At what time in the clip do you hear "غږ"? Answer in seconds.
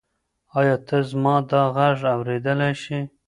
1.75-1.99